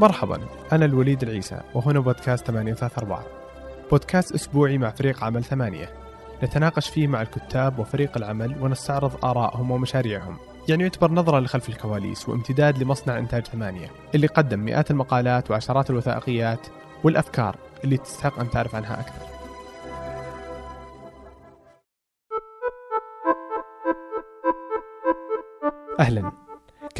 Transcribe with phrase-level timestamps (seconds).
[0.00, 0.40] مرحبا
[0.72, 3.24] أنا الوليد العيسى وهنا بودكاست 834
[3.90, 5.92] بودكاست أسبوعي مع فريق عمل ثمانية.
[6.42, 10.36] نتناقش فيه مع الكتاب وفريق العمل ونستعرض آرائهم ومشاريعهم.
[10.68, 16.66] يعني يعتبر نظرة لخلف الكواليس وامتداد لمصنع إنتاج ثمانية اللي قدم مئات المقالات وعشرات الوثائقيات
[17.04, 19.30] والأفكار اللي تستحق أن تعرف عنها أكثر.
[26.00, 26.49] أهلا.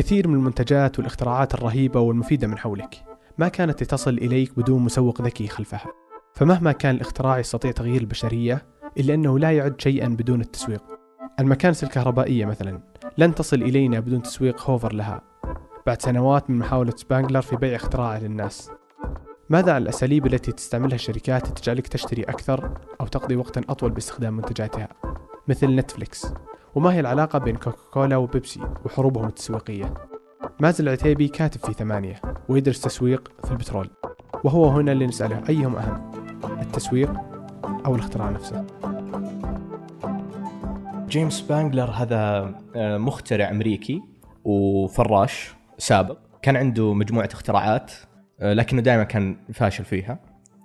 [0.00, 3.04] كثير من المنتجات والاختراعات الرهيبة والمفيدة من حولك.
[3.38, 5.86] ما كانت لتصل إليك بدون مسوق ذكي خلفها.
[6.34, 8.66] فمهما كان الاختراع يستطيع تغيير البشرية
[8.98, 10.82] إلا أنه لا يعد شيئا بدون التسويق.
[11.40, 12.80] المكانس الكهربائية مثلا.
[13.18, 15.22] لن تصل إلينا بدون تسويق هوفر لها.
[15.86, 18.70] بعد سنوات من محاولة سبانجلر في بيع اختراعه للناس.
[19.50, 24.88] ماذا عن الأساليب التي تستعملها الشركات تجعلك تشتري أكثر أو تقضي وقتا أطول باستخدام منتجاتها؟
[25.48, 26.26] مثل Netflix.
[26.74, 29.94] وما هي العلاقة بين Coca-Cola و Pepsi وحروبهم التسويقية؟
[30.60, 33.90] مازن العتيبي كاتب في ثمانية ويدرس تسويق في البترول
[34.44, 36.12] وهو هنا اللي نسأله أيهم أهم
[36.60, 37.12] التسويق
[37.86, 38.66] أو الاختراع نفسه؟
[41.08, 44.02] جيمس سبانجلر هذا آه، مخترع أمريكي
[44.44, 46.18] وفراش سابق.
[46.42, 47.92] كان عنده مجموعة اختراعات
[48.40, 50.18] آه، لكنه دائما كان فاشل فيها.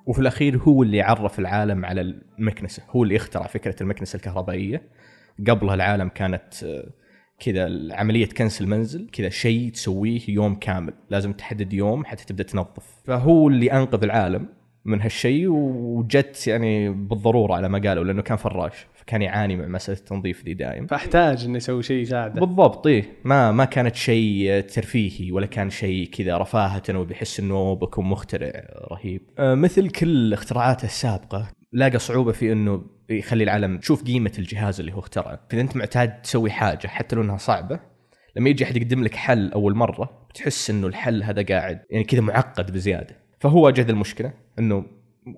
[0.06, 4.82] وفي الأخير هو اللي عرف العالم على المكنسة هو اللي اخترع فكرة المكنسة الكهربائية.
[5.48, 6.90] قبلها العالم كانت آه،
[7.40, 10.94] كذا عمليه كنس المنزل كذا شيء تسويه يوم كامل.
[11.10, 13.02] لازم تحدد يوم حتى تبدأ تنظف.
[13.06, 14.48] فهو اللي أنقذ العالم
[14.86, 19.98] من هالشيء وجت يعني بالضرورة على ما قالوا لأنه كان فراش فكان يعاني مع مسألة
[19.98, 22.42] التنظيف ذي دائم فاحتاج إنه يسوي شيء يساعده.
[22.42, 23.06] بالضبط إيه.
[23.24, 28.52] ما ما كانت شيء ترفيهي ولا كان شيء كذا رفاهة وبيحس إنه بكون مخترع
[28.92, 29.22] رهيب.
[29.40, 34.94] آه، مثل كل اختراعاته السابقة لاقى صعوبة في إنه يخلي العالم تشوف قيمة الجهاز اللي
[34.94, 35.40] هو اخترعه.
[35.50, 37.80] فاذا أنت معتاد تسوي حاجة حتى لو إنها صعبة
[38.36, 42.22] لما يجي أحد يقدم لك حل أول مرة بتحس إنه الحل هذا قاعد يعني كذا
[42.22, 43.16] معقد بزيادة.
[43.40, 44.86] فهو واجه المشكلة إنه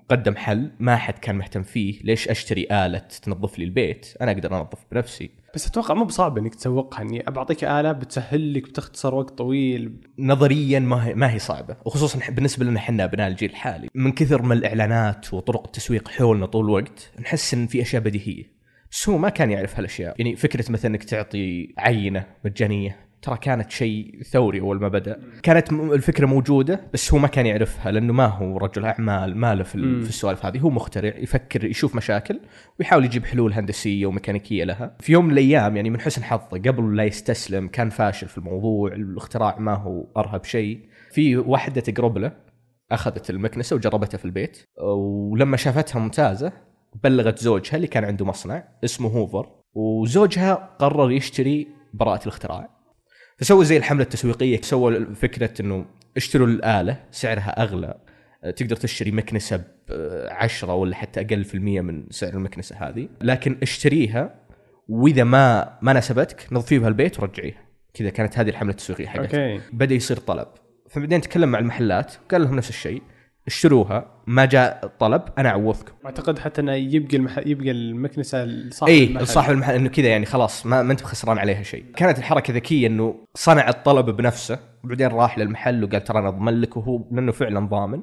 [0.08, 2.00] قدم حل ما حد كان مهتم فيه.
[2.02, 5.30] ليش أشتري آلة تنظف لي البيت؟ أنا أقدر أنظف بنفسي.
[5.54, 9.92] بس أتوقع مو بصعب إنك تسوقها إني بعطيك آلة بتسهل لك بتختصر وقت طويل.
[10.18, 13.88] نظريا ما هي ما هي صعبة وخصوصا بالنسبة لنا إحنا ابناء الجيل الحالي.
[13.94, 18.58] من كثر ما الإعلانات وطرق التسويق حولنا طول الوقت نحس إن في أشياء بديهية.
[18.90, 20.14] بس هو ما كان يعرف هالأشياء.
[20.18, 25.20] يعني فكرة مثلا إنك تعطي عينة مجانية ترى كانت شيء ثوري أول ما بدأ.
[25.42, 29.62] كانت الفكرة موجودة بس هو ما كان يعرفها لأنه ما هو رجل أعمال ما له
[29.62, 30.58] في, في السوالف هذه.
[30.58, 32.40] هو مخترع يفكر يشوف مشاكل
[32.78, 34.96] ويحاول يجيب حلول هندسية وميكانيكية لها.
[35.00, 38.92] في يوم من الأيام يعني من حسن حظه قبل لا يستسلم كان فاشل في الموضوع
[38.92, 40.80] الاختراع ما هو أرهب شيء.
[41.10, 42.32] في واحدة تقرب له
[42.92, 46.52] أخذت المكنسة وجربتها في البيت ولما شافتها ممتازة
[47.04, 49.46] بلغت زوجها اللي كان عنده مصنع اسمه هوفر.
[49.74, 52.77] وزوجها قرر يشتري براءة الاختراع.
[53.38, 55.84] فسووا زي الحملة التسويقية سووا فكرة إنه
[56.16, 57.98] اشتروا الآلة سعرها أغلى
[58.44, 59.64] آه، تقدر تشتري مكنسة ب
[60.30, 63.08] 10 ولا حتى أقل في المية من سعر المكنسة هذه.
[63.20, 64.34] لكن اشتريها
[64.88, 67.62] وإذا ما ما ناسبتك نظفي بها البيت ورجعيها.
[67.94, 69.60] كذا كانت هذه الحملة التسويقية حقتها.
[69.72, 70.48] بدأ يصير طلب.
[70.90, 73.02] فبعدين تكلم مع المحلات قال لهم نفس الشيء.
[73.48, 75.92] اشتروها ما جاء طلب أنا أعوضكم.
[76.06, 77.38] أعتقد حتى إنه يبقى المح...
[77.46, 79.26] يبقى المكنسة لصاحب اي المحل.
[79.26, 81.84] صاحب المحل إنه كذا يعني خلاص ما, ما أنت خسران عليها شيء.
[81.96, 86.76] كانت الحركة ذكية إنه صنع الطلب بنفسه وبعدين راح للمحل وقال ترى أنا أضمن لك
[86.76, 88.02] وهو لأنه فعلا ضامن.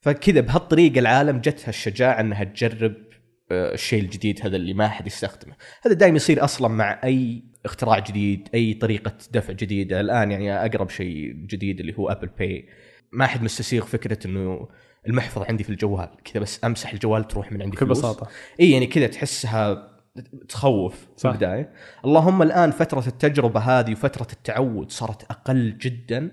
[0.00, 2.94] فكذا بهالطريقة العالم جتها الشجاعة إنها تجرب
[3.50, 5.54] آه، الشيء الجديد هذا اللي ما حد يستخدمه.
[5.82, 10.00] هذا دائما يصير أصلا مع أي اختراع جديد أي طريقة دفع جديدة.
[10.00, 12.68] الآن يعني أقرب شيء جديد اللي هو Apple Pay
[13.12, 14.68] ما حد مستسيغ فكرة إنه
[15.06, 17.86] المحفظة عندي في الجوال كذا بس أمسح الجوال تروح من عندي بكل.
[17.86, 18.28] بساطة.
[18.60, 19.88] اي يعني كذا تحسها
[20.48, 21.30] تخوف في صح.
[21.30, 21.72] البداية.
[22.04, 26.30] اللهم الآن فترة التجربة هذه وفترة التعود صارت أقل جدا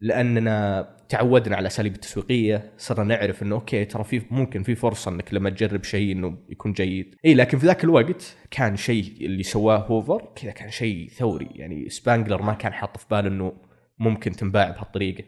[0.00, 5.34] لأننا تعودنا على الاساليب التسويقية صرنا نعرف إنه okay ترى في ممكن في فرصة إنك
[5.34, 7.14] لما تجرب شيء إنه يكون جيد.
[7.24, 11.48] اي لكن في ذاك الوقت كان شيء اللي سواه هوفر كذا كان شيء ثوري.
[11.54, 13.52] يعني سبانجلر ما كان حاط في باله إنه
[13.98, 15.24] ممكن تنباع بهالطريقة.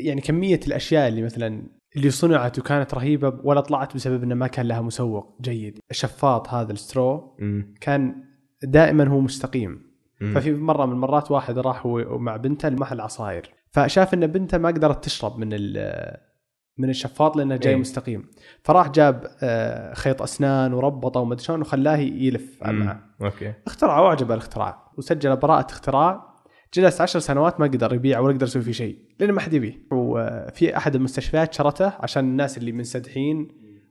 [0.00, 4.66] يعني كمية الأشياء اللي مثلا اللي صنعت وكانت رهيبة ولا طلعت بسبب إنه ما كان
[4.68, 5.78] لها مسوق جيد.
[5.90, 7.36] الشفاط هذا ال straw
[7.80, 8.24] كان
[8.62, 9.94] دائما هو مستقيم.
[10.20, 10.34] مم.
[10.34, 13.50] ففي مرة من المرات واحد راح هو مع بنته لمحل عصاير.
[13.70, 16.16] فشاف إن بنته ما قدرت تشرب من ال-
[16.78, 17.80] من الشفاط لأنه جاي إيه.
[17.80, 18.30] مستقيم.
[18.62, 23.52] فراح جاب آه، خيط أسنان وربطه وما شلون وخلاه يلف معه okay.
[23.66, 24.92] اخترع واعجبه الاختراع.
[24.98, 26.33] وسجل براءة اختراع
[26.74, 29.78] جلس عشر سنوات ما قدر يبيع ولا قدر يسوي فيه شيء لأنه ما حد يبيه
[29.90, 33.48] وفي أحد المستشفيات شرته عشان الناس اللي منسدحين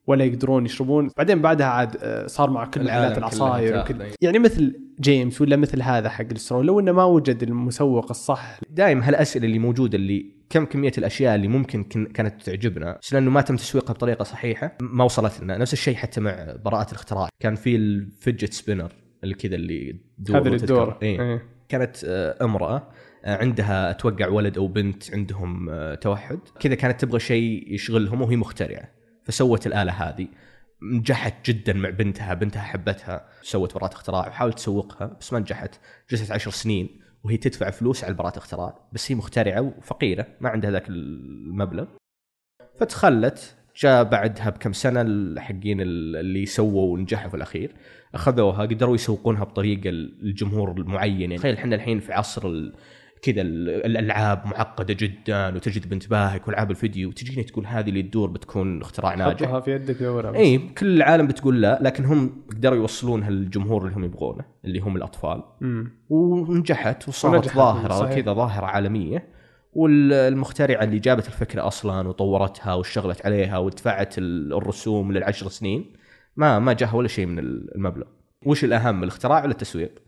[0.07, 4.11] ولا يقدرون يشربون بعدين بعدها عاد آه، صار مع كل محلات العصاير وكل أي.
[4.21, 8.59] يعني مثل جيمس ولا مثل هذا حق ال straw لو إنه ما وجد المسوق الصح
[8.69, 13.31] دائما هالأسئلة اللي موجودة اللي كم كمية الأشياء اللي ممكن كن- كانت تعجبنا بس لأنه
[13.31, 17.55] ما تم تسويقها بطريقة صحيحة ما وصلت لنا نفس الشيء حتى مع براءة الاختراع كان
[17.55, 18.91] في ال fidget spinner
[19.23, 20.55] اللي كذا اللي تدور هذا اللي.
[20.57, 21.21] الدور إيه.
[21.21, 21.52] إيه.
[21.73, 22.87] كانت آه، امرأة
[23.25, 26.39] آه، عندها أتوقع ولد أو بنت عندهم آه، توحد.
[26.59, 28.89] كذا كانت تبغى شيء يشغلهم وهي مخترعة
[29.23, 30.27] فسوت الآلة هذه.
[30.81, 35.75] نجحت جدا مع بنتها بنتها حبتها سوت براءة اختراع وحاولت تسوقها بس ما نجحت.
[36.09, 40.71] جلست عشر سنين وهي تدفع فلوس على براءة اختراع بس هي مخترعة وفقيرة ما عندها
[40.71, 41.85] ذاك المبلغ.
[42.79, 47.71] فتخلت جاء بعدها بكم سنة الحقين اللي سووا ونجحوا في الأخير
[48.15, 52.73] أخذوها قدروا يسوقونها بطريقة الجمهور المعين يعني تخيل إحنا الحين في عصر ال-
[53.21, 58.81] كذا ال- الألعاب معقدة جدا وتجد بانتباهك والعاب الفيديو وتجيني تقول هذه اللي تدور بتكون
[58.81, 60.35] اختراع ناجح حطها في يدك دورها.
[60.35, 64.95] اي كل العالم بتقول لا لكن هم قدروا يوصلونها للجمهور اللي هم يبغونه اللي هم
[64.95, 65.91] الأطفال مم.
[66.09, 68.15] ونجحت وصارت ظاهرة.
[68.15, 69.27] كذا ظاهرة عالمية
[69.75, 75.93] والمخترعة اللي جابت الفكرة أصلا وطورتها واشتغلت عليها ودفعت ال- الرسوم للعشر سنين
[76.35, 78.05] ما ما جاها ولا شيء من المبلغ
[78.45, 79.99] وش الأهم الاختراع ولا التسويق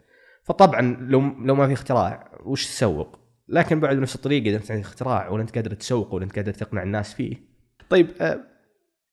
[0.44, 4.86] فطبعا لو لو ما في اختراع وش تسوق لكن بعد بنفس الطريقة إذا أنت عندك
[4.86, 7.36] اختراع ولا أنت قادر تسوقه ولا أنت قادر تقنع الناس فيه
[7.90, 8.40] طيب آه،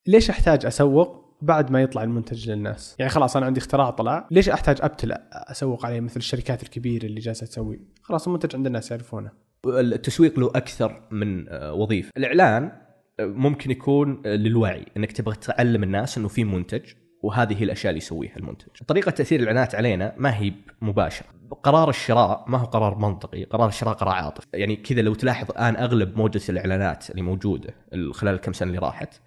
[0.07, 4.49] ليش أحتاج أسوق بعد ما يطلع المنتج للناس؟ يعني خلاص أنا عندي اختراع طلع، ليش
[4.49, 9.31] أحتاج ابتل أسوق عليه مثل الشركات الكبيرة اللي جالسة تسوي؟ خلاص المنتج عند الناس يعرفونه.
[9.67, 12.11] التسويق له أكثر من آه، وظيفة.
[12.17, 12.73] الإعلان
[13.21, 16.83] آه، ممكن يكون آه، للوعي إنك تبغى تعلم الناس إنه في منتج
[17.23, 18.69] وهذه هي الأشياء اللي يسويها المنتج.
[18.87, 21.27] طريقة تأثير الإعلانات علينا ما هي مباشرة.
[21.63, 24.47] قرار الشراء ما هو قرار منطقي قرار الشراء قرار عاطفي.
[24.55, 27.75] يعني كذا لو تلاحظ الآن أغلب موجة الإعلانات اللي موجودة
[28.13, 29.21] خلال الكم سنة اللي راحت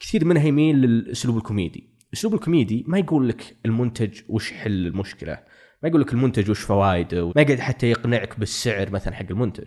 [0.00, 1.90] كثير منها يميل للأسلوب الكوميدي.
[2.12, 5.38] الأسلوب الكوميدي ما يقول لك المنتج وش حل المشكلة
[5.82, 9.66] ما يقول لك المنتج وش فوائده ما يقعد حتى يقنعك بالسعر مثلا حق المنتج.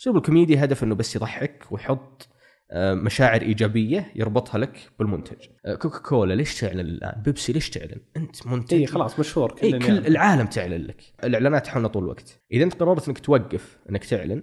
[0.00, 2.28] اسلوب الكوميدي هدف إنه بس يضحك ويحط
[2.70, 5.36] آه، مشاعر إيجابية يربطها لك بالمنتج.
[5.66, 8.74] آه، كوكا كولا ليش تعلن الآن؟ بيبسي ليش تعلن؟ أنت منتج.
[8.74, 10.06] اي خلاص مشهور اي كلنا كل يعرف.
[10.06, 11.02] العالم تعلن لك.
[11.24, 12.40] الإعلانات تحولنا طول الوقت.
[12.52, 14.42] إذا أنت قررت إنك توقف إنك تعلن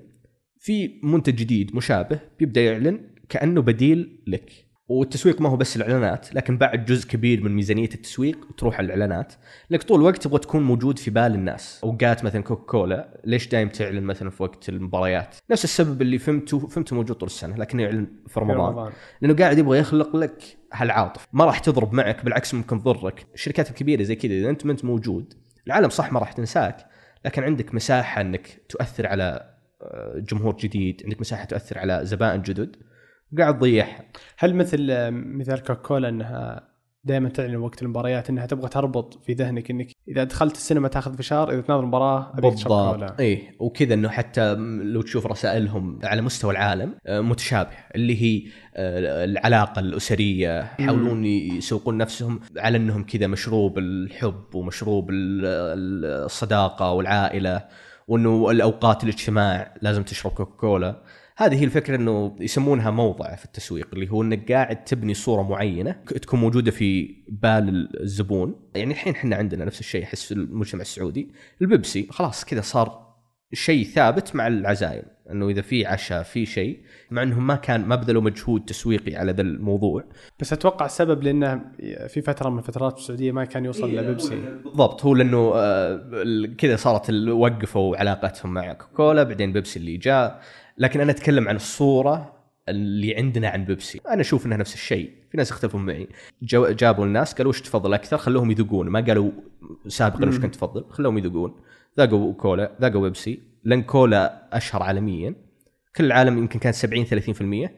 [0.59, 4.51] في منتج جديد مشابه بيبدأ يعلن كأنه بديل لك.
[4.91, 9.33] والتسويق ما هو بس الإعلانات لكن بعد جزء كبير من ميزانية التسويق تروح على الإعلانات.
[9.69, 11.81] لك طول الوقت تبغى تكون موجود في بال الناس.
[11.83, 16.67] أوقات مثلا كوكا كولا ليش دايم تعلن مثلا في وقت المباريات؟ نفس السبب اللي فهمته
[16.67, 18.91] فهمته موجود طول السنة لكنه يعلن في رمضان.
[19.21, 23.25] لأنه قاعد يبغى يخلق لك هالعاطف ما راح تضرب معك بالعكس ممكن تضرك.
[23.33, 25.33] الشركات الكبيرة زي كذا إذا أنت ما أنت موجود
[25.67, 26.85] العالم صح ما راح تنساك
[27.25, 29.51] لكن عندك مساحة إنك تؤثر على
[29.81, 32.75] آه، جمهور جديد عندك مساحة تؤثر على زبائن جدد.
[33.33, 34.03] وقاعد تضيعها
[34.37, 36.71] هل مثل مثال كوكولا إنها
[37.03, 41.51] دائما تعلن وقت المباريات إنها تبغى تربط في ذهنك إنك إذا دخلت السينما تأخذ فشار
[41.51, 42.43] إذا تناظر مباراة ابيك.
[42.53, 43.19] بالضبط.
[43.19, 49.23] اي وكذا إنه حتى لو تشوف رسائلهم على مستوى العالم آه، متشابه اللي هي آه،
[49.25, 57.65] العلاقة الأسرية يحاولون يسوقون نفسهم على إنهم كذا مشروب الحب ومشروب ال- ال- الصداقة والعائلة
[58.07, 61.01] وإنه الأوقات الاجتماع لازم تشرب كوكاكولا
[61.37, 65.91] هذه هي الفكرة إنه يسمونها موضع في التسويق اللي هو إنك قاعد تبني صورة معينة
[65.91, 68.55] تكون موجودة في بال الزبون.
[68.75, 71.31] يعني الحين إحنا عندنا نفس الشيء احس في المجتمع السعودي.
[71.61, 73.11] البيبسي خلاص كذا صار
[73.53, 76.79] شيء ثابت مع العزايم إنه إذا في عشاء في شيء
[77.11, 80.03] مع إنهم ما كان ما بذلوا مجهود تسويقي على ذا الموضوع.
[80.39, 81.61] بس أتوقع السبب لأنه
[82.07, 85.05] في فترة من الفترات في السعودية ما كان يوصل لبيبسي بالضبط.
[85.05, 90.41] هو لأنه آه، كذا صارت وقفوا علاقتهم مع كوكاكولا بعدين بيبسي اللي جاء.
[90.81, 92.33] لكن أنا أتكلم عن الصورة
[92.69, 94.01] اللي عندنا عن بيبسي.
[94.09, 95.11] أنا أشوف إنها نفس الشيء.
[95.31, 96.07] في ناس يختلفون معي.
[96.41, 98.89] جو- جابوا الناس قالوا وش تفضل أكثر؟ خلوهم يذوقون.
[98.89, 99.31] ما قالوا
[99.87, 100.85] سابقا وش كنت تفضل.
[100.89, 101.55] خلوهم يذوقون.
[101.97, 103.39] ذاقوا كولا ذاقوا بيبسي.
[103.63, 105.35] لأن كولا أشهر عالميا.
[105.95, 107.75] كل العالم يمكن كان 70 30%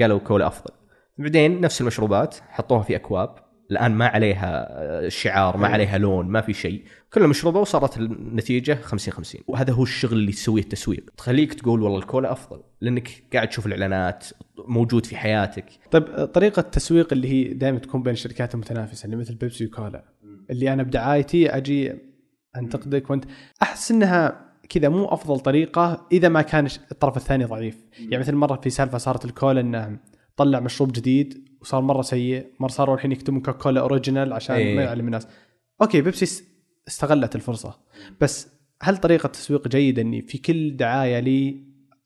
[0.00, 0.70] قالوا كولا أفضل.
[1.18, 3.34] بعدين نفس المشروبات حطوها في أكواب.
[3.72, 5.72] الآن ما عليها آه، شعار ما أي.
[5.72, 6.82] عليها لون ما في شيء.
[7.12, 11.10] كلها مشروبة وصارت النتيجة 50 50 وهذا هو الشغل اللي تسويه التسويق.
[11.16, 14.26] تخليك تقول والله الكولا أفضل لأنك قاعد تشوف الإعلانات
[14.68, 15.64] موجود في حياتك.
[15.90, 20.04] طيب طريقة التسويق اللي هي دائما تكون بين الشركات المتنافسة اللي مثل بيبسي وكولا
[20.50, 21.92] اللي أنا بدعايتي أجي
[22.56, 23.24] أنتقدك وأنت.
[23.62, 27.84] أحس إنها كذا مو أفضل طريقة إذا ما كان الطرف الثاني ضعيف.
[27.98, 29.98] يعني مثل مرة في سالفة صارت الكولا إنه
[30.36, 34.76] طلع مشروب جديد وصار مرة سيء مرة صاروا الحين يكتبون كوكاكولا original عشان إيه.
[34.76, 35.26] ما يعلم الناس.
[35.82, 36.44] okay بيبسي است-
[36.88, 37.78] استغلت الفرصة.
[38.20, 38.48] بس
[38.82, 41.64] هل طريقة تسويق جيدة إني في كل دعاية لي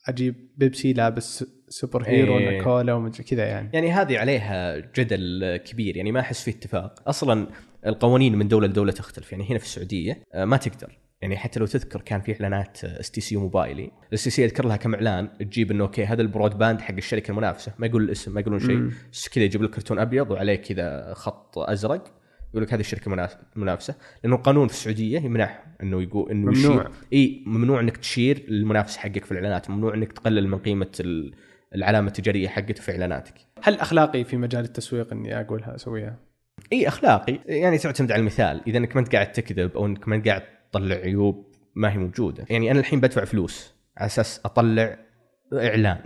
[0.08, 2.48] أجيب بيبسي لابس superhero إيه.
[2.48, 7.08] ولا كولا ومدري كذا يعني؟ يعني هذه عليها جدل كبير يعني ما أحس في اتفاق.
[7.08, 7.46] أصلا
[7.86, 9.32] القوانين من دولة لدولة تختلف.
[9.32, 10.98] يعني هنا في السعودية آه، ما تقدر.
[11.22, 13.90] يعني حتى لو تذكر كان في إعلانات STC موبايلي.
[14.08, 17.72] ال STC يذكر لها كم إعلان تجيب إنه okay هذا ال broadband حق الشركة المنافسة.
[17.78, 18.90] ما يقول الاسم ما يقولون شيء.
[19.12, 22.14] بس كذا يجيب لك كرتون أبيض وعليه كذا خط أزرق
[22.50, 23.94] يقول لك هذه الشركة مناس- منافسة.
[24.24, 26.90] لأنه القانون في السعودية يمنع إنه يقول إنه ممنوع.
[27.12, 29.70] إي ممنوع إنك تشير المنافس حقك في الإعلانات.
[29.70, 31.34] ممنوع إنك تقلل من قيمة ال-
[31.74, 33.34] العلامة التجارية حقته في إعلاناتك.
[33.62, 36.18] هل أخلاقي في مجال التسويق إني أقولها أسويها؟
[36.72, 37.38] إي أخلاقي.
[37.46, 38.60] يعني تعتمد على المثال.
[38.66, 41.98] إذا إنك ما أنت قاعد تكذب أو إنك ما أنت قاعد تطلع عيوب ما هي
[41.98, 42.46] موجودة.
[42.50, 44.98] يعني أنا الحين بدفع فلوس على أساس أطلع
[45.52, 45.98] إعلان.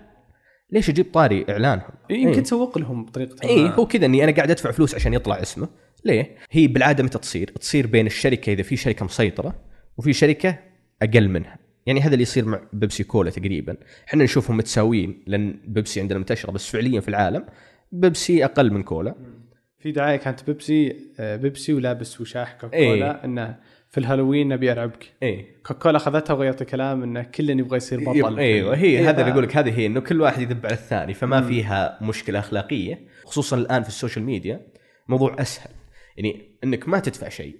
[0.70, 2.42] ليش أجيب طاري إعلانهم؟ يمكن إيه.
[2.42, 3.72] تسوق لهم بطريقة إي.
[3.78, 5.68] هو كذا إني أنا قاعد أدفع فلوس عشان يطلع اسمه.
[6.04, 9.54] ليه؟ هي بالعادة متى تصير؟ تصير بين الشركة إذا في شركة مسيطرة
[9.96, 10.58] وفي شركة
[11.02, 11.58] أقل منها.
[11.86, 13.76] يعني هذا اللي يصير مع بيبسي كولا تقريبا.
[14.08, 17.46] إحنا نشوفهم متساويين لأن بيبسي عندنا منتشرة بس فعليا في العالم
[17.92, 19.14] بيبسي أقل من كولا.
[19.78, 23.24] في دعاية كانت بيبسي آه، بيبسي ولابس وشاح كوكاكولا إيه.
[23.24, 23.56] إنه
[23.90, 28.38] في الهالوين نبي ارعبك اي كوكاكولا أخذتها وغيرت الكلام انه كل يبغى يصير بطل.
[28.38, 31.14] أيوه هي إيه، هذا اللي أقول لك هذه هي إنه كل واحد يذب على الثاني
[31.14, 34.66] فما فيها مشكلة أخلاقية خصوصا الآن في ال social media
[35.08, 35.70] موضوع أسهل.
[36.16, 37.56] يعني إنك ما تدفع شيء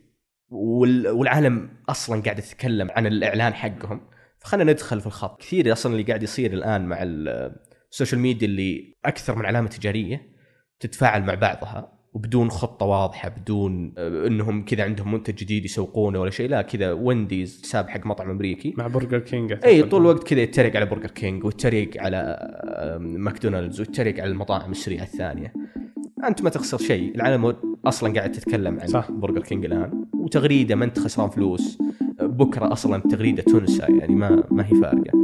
[0.49, 4.01] وال- والعالم أصلا قاعد يتكلم عن الإعلان حقهم
[4.39, 5.41] فخلنا ندخل في الخط.
[5.41, 7.55] كثير أصلا اللي قاعد يصير الآن مع ال-
[7.91, 10.23] ال social media اللي أكثر من علامة تجارية
[10.81, 12.00] تتفاعل مع بعضها.
[12.15, 16.93] وبدون خطة واضحة بدون آه، إنهم كذا عندهم منتج جديد يسوقونه ولا شيء لا كذا
[16.93, 19.83] وينديز حساب حق مطعم أمريكي مع برجر كينج اي.
[19.83, 22.17] طول الوقت كذا يتريق على برجر كينج ويتريق على
[22.97, 25.53] آم، ماكدونالدز ويتريق على المطاعم السريعه الثانية
[26.29, 29.01] أنت ما تخسر شيء العالم أصلا قاعد تتكلم عن صح.
[29.09, 29.11] صح.
[29.11, 31.79] برجر كينج الآن وتغريدة ما أنت خسران فلوس
[32.21, 35.20] بكرة أصلا التغريده تنسى يعني ما ما هي فارقة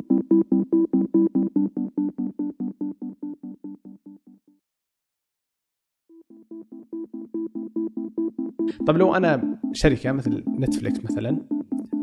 [8.87, 11.41] طب لو أنا شركة مثل نتفلكس مثلا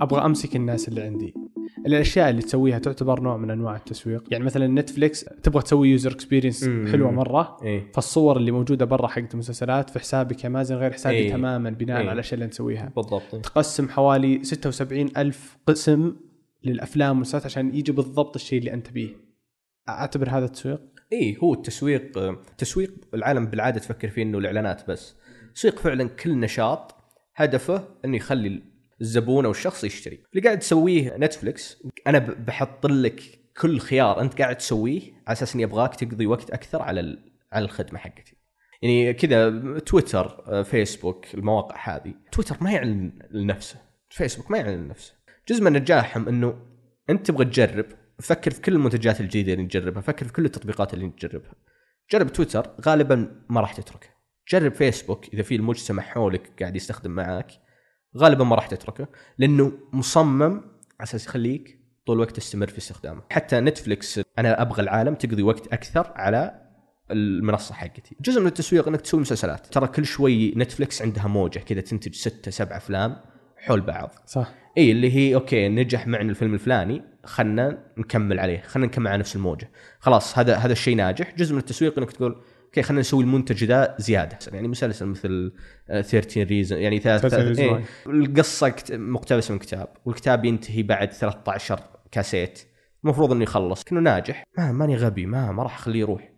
[0.02, 1.34] أبغى أمسك الناس اللي عندي.
[1.86, 4.24] الأشياء اللي تسويها تعتبر نوع من أنواع التسويق.
[4.32, 6.64] يعني مثلا نتفلكس تبغى تسوي user experience.
[6.64, 7.92] حلوة مرة إيه.
[7.94, 11.32] فالصور اللي موجودة برا حقت المسلسلات في حسابك امازون غير حسابي إيه.
[11.32, 12.04] تماما بناء إيه.
[12.04, 12.92] على الأشياء اللي نسويها.
[12.96, 13.36] بالضبط.
[13.36, 16.16] تقسم حوالي 76 ألف قسم
[16.64, 19.10] للأفلام والمسلسلات عشان يجي بالضبط الشيء اللي أنت بيه
[19.90, 20.82] أعتبر هذا التسويق؟
[21.14, 25.16] اي هو التسويق تسويق العالم بالعادة تفكر فيه إنه الإعلانات بس.
[25.56, 26.96] تسويق فعلا كل نشاط
[27.36, 28.62] هدفه إنه يخلي
[29.02, 30.24] الزبون أو الشخص يشتري.
[30.34, 33.22] اللي قاعد تسويه نتفلكس أنا بحط لك
[33.62, 37.18] كل خيار أنت قاعد تسويه على أساس إني أبغاك تقضي وقت أكثر على
[37.52, 38.36] على الخدمة حقتي.
[38.82, 42.14] يعني كذا تويتر آه، فيسبوك المواقع هذه.
[42.32, 43.78] تويتر ما يعلن لنفسه.
[44.10, 45.14] فيسبوك ما يعلن لنفسه.
[45.50, 46.60] جزء من نجاحهم إنه
[47.10, 47.86] أنت تبغى تجرب
[48.20, 51.54] فكر في كل المنتجات الجديدة اللي نجربها فكر في كل التطبيقات اللي نجربها
[52.12, 54.08] جرب تويتر غالبا ما راح تتركه.
[54.50, 57.52] جرب فيسبوك إذا في المجتمع حولك قاعد يستخدم معك
[58.18, 59.08] غالبا ما راح تتركه
[59.38, 60.62] لأنه مصمم
[61.00, 65.74] على أساس يخليك طول الوقت تستمر في استخدامه حتى نتفلكس أنا أبغى العالم تقضي وقت
[65.74, 66.64] أكثر على
[67.12, 68.16] المنصة حقتي.
[68.22, 69.66] جزء من التسويق إنك تسوي مسلسلات.
[69.68, 73.16] ترى كل شوي نتفلكس عندها موجة كذا تنتج ستة سبع أفلام
[73.58, 74.16] حول بعض.
[74.26, 74.54] صح.
[74.78, 79.36] إي اللي هي okay نجح معنا الفيلم الفلاني خلنا نكمل عليه خلنا نكمل على نفس
[79.36, 79.72] الموجة.
[80.00, 81.36] خلاص هذا هذا الشيء ناجح.
[81.36, 82.42] جزء من التسويق إنك تقول
[82.74, 84.38] okay خلينا نسوي المنتج ذا زيادة.
[84.54, 85.54] يعني مسلسل مثل
[85.90, 87.84] آه، 13 reasons يعني ثلاث 13 ثلاث- reasons إيه.
[88.14, 91.80] القصة مقتبسه من كتاب والكتاب ينتهي بعد 13
[92.12, 92.60] كاسيت.
[93.04, 93.84] المفروض إنه يخلص.
[93.84, 94.44] كأنه ناجح.
[94.58, 96.34] ما ماني غبي ما ما راح أخليه يروح.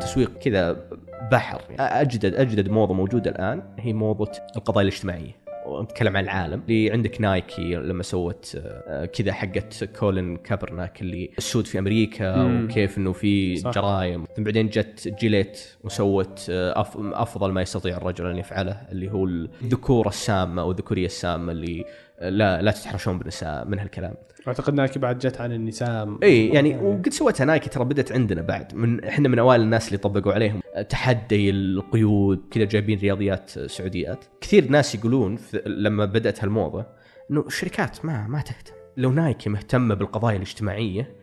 [0.00, 0.88] تسويق كذا
[1.32, 1.62] بحر.
[1.78, 5.39] أجدد أجدد موضة موجودة الآن هي موضة القضايا الاجتماعية.
[5.78, 11.66] ونتكلم عن العالم اللي عندك Nike لما سوت آه، كذا حقت كولين كابرناك اللي السود
[11.66, 12.64] في أمريكا مم.
[12.64, 13.54] وكيف إنه في.
[13.54, 19.24] جرائم ثم بعدين جت Gillette وسوت آه، أفضل ما يستطيع الرجل أن يفعله اللي هو
[19.24, 21.84] الذكوره السامة أو الذكورية السامة اللي
[22.20, 24.14] لا لا تتحرشون بالنساء من هالكلام.
[24.48, 28.74] أعتقد Nike بعد جت عن النساء إي يعني وقد سوتها نايكي ترى بدت عندنا بعد.
[28.74, 30.60] من إحنا من أوائل الناس اللي طبقوا عليهم.
[30.88, 34.24] تحدي القيود كذا جايبين رياضيات سعوديات.
[34.40, 36.86] كثير ناس يقولون لما بدأت هالموضة
[37.30, 38.74] إنه الشركات ما ما تهتم.
[38.96, 41.14] لو نايكي مهتمة بالقضايا الاجتماعية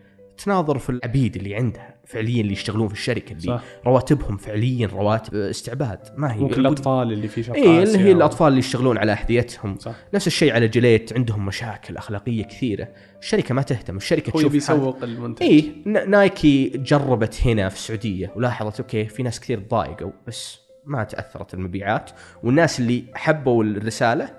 [0.44, 1.97] تناظر في العبيد اللي عندها.
[2.08, 3.62] فعليا اللي يشتغلون في الشركة اللي صح.
[3.86, 5.98] رواتبهم فعليا رواتب استعباد.
[6.16, 6.38] ما هي.
[6.40, 9.78] ممكن الأطفال اللي في شرق اي اللي هي الأطفال اللي يشتغلون على أحذيتهم.
[9.78, 9.94] صح.
[10.14, 12.88] نفس الشيء على جليت عندهم مشاكل أخلاقية كثيرة.
[13.20, 15.42] الشركة ما تهتم الشركة هو تشوف يبي حال- يسوق المنتج.
[15.42, 15.72] اي
[16.06, 22.10] Nike جربت هنا في السعودية ولاحظت أوكي في ناس كثير ضايقوا بس ما تأثرت المبيعات
[22.42, 24.30] والناس اللي حبوا الرسالة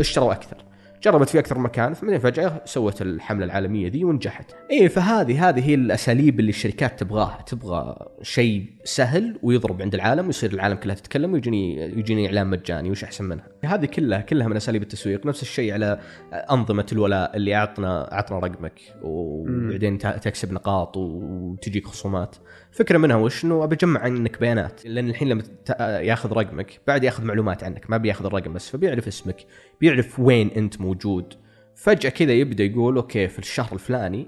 [0.00, 0.56] اشتروا أكثر.
[1.02, 4.52] جربت في أكثر مكان بعدين فجأة سوت الحملة العالمية ذي ونجحت.
[4.70, 10.52] اي فهذه هذه هي الأساليب اللي الشركات تبغاها تبغى شيء سهل ويضرب عند العالم ويصير
[10.52, 14.82] العالم كلها تتكلم ويجيني يجيني إعلان مجاني وش أحسن منها؟ هذه كلها كلها من أساليب
[14.82, 15.26] التسويق.
[15.26, 16.00] نفس الشيء على
[16.32, 22.36] أنظمة الولاء اللي اعطنا أعطنا رقمك وبعدين تكسب نقاط وتجيك خصومات.
[22.72, 24.86] فكرة منها وش؟ إنه ابى أجمع عنك بيانات.
[24.86, 25.42] لأن الحين لما
[25.80, 29.36] ياخذ رقمك بعد ياخذ معلومات عنك ما بياخذ الرقم بس فبيعرف اسمك.
[29.80, 31.34] بيعرف وين انت موجود.
[31.76, 34.26] فجأة كذا يبدأ يقول أوكي في الشهر الفلاني.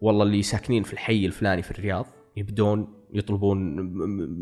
[0.00, 3.76] والله اللي ساكنين في الحي الفلاني في الرياض يبدون يطلبون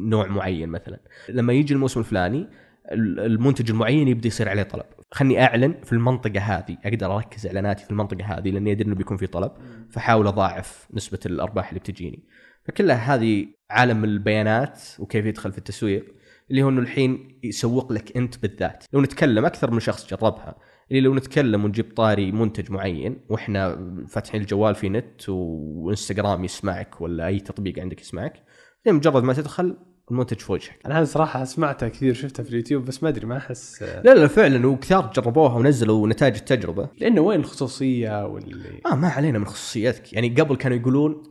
[0.09, 1.01] نوع معين مثلا.
[1.29, 2.49] لما يجي الموسم الفلاني
[2.93, 4.85] المنتج المعين يبدأ يصير عليه طلب.
[5.11, 9.17] خلني أعلن في المنطقة هذه أقدر أركز إعلاناتي في المنطقة هذه لأني أدري إنه بيكون
[9.17, 9.53] في طلب
[9.91, 12.25] فحاول أضاعف نسبة الأرباح اللي بتجيني.
[12.65, 16.15] فكلها هذه عالم البيانات وكيف يدخل في التسويق.
[16.51, 18.85] اللي هو إنه الحين يسوق لك أنت بالذات.
[18.93, 20.57] لو نتكلم أكثر من شخص جربها
[20.91, 27.27] اللي لو نتكلم ونجيب طاري منتج معين وإحنا فاتحين الجوال في نت وإنستغرام يسمعك ولا
[27.27, 28.43] أي تطبيق عندك يسمعك
[28.87, 29.77] مجرد ما تدخل
[30.11, 30.79] المنتج في وجهك.
[30.87, 33.83] أنا هذه صراحة سمعتها كثير شفتها في اليوتيوب بس ما أدري ما أحس.
[33.83, 36.89] لا لا فعلا وكثار جربوها ونزلوا نتائج التجربة.
[36.99, 41.23] لأنه وين الخصوصية واللي آه ما علينا من خصوصيتك يعني قبل كانوا يقولون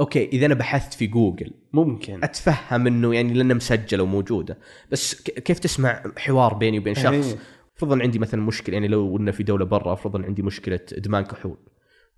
[0.00, 2.24] أوكي إذا أنا بحثت في جوجل ممكن.
[2.24, 4.58] أتفهم إنه يعني لانها مسجله وموجوده
[4.90, 7.38] بس كيف تسمع حوار بيني وبين شخص؟ إيه.
[7.74, 11.58] فرضا عندي مثلا مشكلة يعني لو إنه في دولة برا فرضا عندي مشكلة إدمان كحول.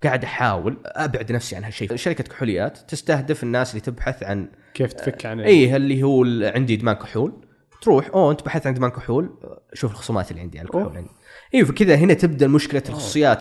[0.02, 5.26] قاعد أحاول أبعد نفسي عن هالشيء شركة كحوليات تستهدف الناس اللي تبحث عن كيف تفك
[5.26, 7.32] عن اي اللي هو عندي إدمان كحول.
[7.82, 9.30] تروح أوه أنت بحثت عن إدمان كحول.
[9.74, 10.96] شوف الخصومات اللي عندي على الكحول.
[10.96, 11.10] عندي
[11.54, 13.38] اي فكذا هنا تبدأ مشكلة الخصوصيات.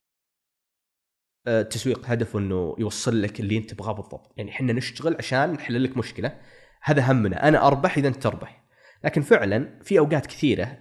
[1.47, 4.33] التسويق هدفه إنه يوصل لك اللي أنت تبغاه بالضبط.
[4.37, 6.37] يعني إحنا نشتغل عشان نحل لك مشكلة.
[6.81, 7.47] هذا همنا.
[7.47, 8.65] أنا أربح إذا أنت تربح.
[9.03, 10.77] لكن فعلا في أوقات كثيرة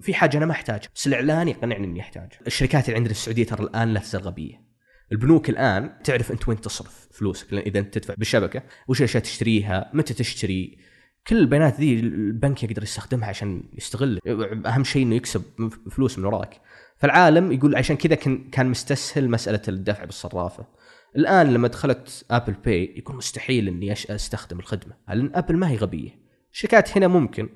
[0.00, 0.88] في حاجة أنا ما أحتاجها.
[0.94, 4.70] بس الإعلان يقنعني إني احتاج الشركات اللي عندنا في السعودية ترى الآن لا تزال غبيه
[5.12, 7.52] البنوك الآن تعرف أنت وين تصرف فلوسك.
[7.52, 10.78] لأن إذا أنت تدفع بالشبكة وش الأشياء تشتريها؟ متى تشتري؟
[11.26, 14.18] كل البيانات ذي البنك يقدر يستخدمها عشان يستغل.
[14.66, 15.42] أهم شيء إنه يكسب
[15.90, 16.60] فلوس من وراك.
[17.00, 18.14] فالعالم يقول عشان كذا
[18.52, 20.66] كان مستسهل مسألة الدفع بالصرافة.
[21.16, 24.94] الآن لما دخلت Apple Pay يكون مستحيل إني أستخدم الخدمة.
[25.08, 26.10] لأن Apple ما هي غبية.
[26.52, 27.48] الشركات هنا ممكن.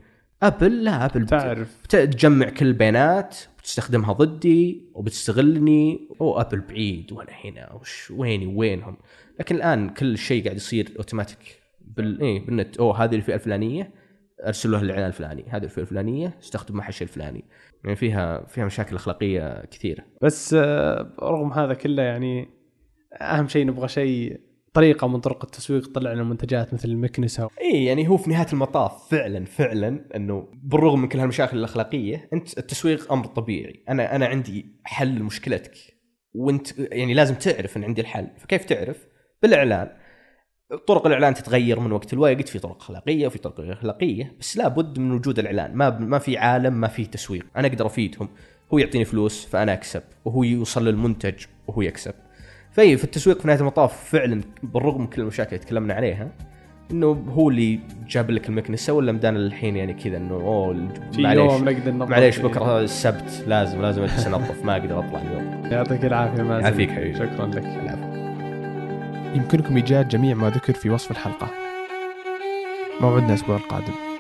[0.43, 1.77] Apple لا Apple تعرف.
[1.89, 6.09] تجمع كل البيانات بتستخدمها ضدي وبتستغلني.
[6.21, 7.73] أو Apple بعيد وأنا هنا.
[7.73, 8.97] وش ويني؟ وينهم؟
[9.41, 12.77] لكن الآن كل شيء قاعد يصير اوتوماتيك بال إيه بالنت.
[12.77, 14.04] أو هذه الفئة الفلانية.
[14.47, 15.45] ارسل له الاعلان الفلاني.
[15.49, 17.45] هذه الفئة الفلانية استخدم الشيء الفلاني.
[17.85, 20.05] يعني فيها فيها مشاكل أخلاقية كثيرة.
[20.23, 22.49] بس آه، رغم هذا كله يعني
[23.21, 24.41] أهم شيء نبغى شيء
[24.75, 27.49] طريقة من طرق التسويق تطلع لنا منتجات مثل المكنسة.
[27.61, 32.59] اي يعني هو في نهاية المطاف فعلا فعلا إنه بالرغم من كل هالمشاكل الأخلاقية أنت
[32.59, 33.85] التسويق أمر طبيعي.
[33.89, 35.75] أنا أنا عندي حل لمشكلتك
[36.35, 38.29] وأنت يعني لازم تعرف إن عندي الحل.
[38.39, 39.07] فكيف تعرف؟
[39.43, 40.04] بالإعلان.
[40.87, 44.99] طرق الإعلان تتغير من وقت لوقت في طرق أخلاقية وفي طرق غير أخلاقية بس لابد
[44.99, 45.75] من وجود الإعلان.
[45.75, 47.47] ما ما في عالم ما في تسويق.
[47.57, 48.29] أنا أقدر أفيدهم.
[48.75, 50.03] هو يعطيني فلوس فأنا أكسب.
[50.25, 52.15] وهو يوصل للمنتج وهو يكسب.
[52.73, 56.33] في في التسويق في نهاية المطاف فعلا بالرغم من كل المشاكل اللي تكلمنا عليها
[56.91, 61.53] إنه هو اللي جاب لك المكنسة ولا مدانا الحين يعني كذا إنه أوه معليش
[61.87, 65.63] معليش بكرة السبت لازم لازم أجلس أنظف ما أقدر أطلع اليوم.
[65.73, 66.65] يعطيك العافية مازن.
[66.65, 67.15] يعافيك حبيبي.
[67.15, 67.65] شكرا لك.
[67.65, 68.04] العفو.
[69.35, 71.49] يمكنكم إيجاد جميع ما ذكر في وصف الحلقة.
[73.01, 74.14] موعدنا الأسبوع القادم.